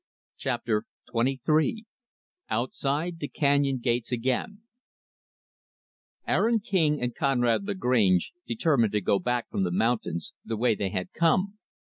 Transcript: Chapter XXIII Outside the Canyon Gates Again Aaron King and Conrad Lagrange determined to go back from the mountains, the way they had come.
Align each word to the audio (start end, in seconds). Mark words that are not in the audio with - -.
Chapter 0.35 0.85
XXIII 1.15 1.85
Outside 2.49 3.19
the 3.19 3.27
Canyon 3.27 3.77
Gates 3.77 4.11
Again 4.11 4.63
Aaron 6.25 6.59
King 6.59 6.99
and 6.99 7.13
Conrad 7.13 7.65
Lagrange 7.65 8.33
determined 8.47 8.93
to 8.93 9.01
go 9.01 9.19
back 9.19 9.47
from 9.51 9.61
the 9.63 9.69
mountains, 9.69 10.33
the 10.43 10.57
way 10.57 10.73
they 10.73 10.89
had 10.89 11.13
come. 11.13 11.59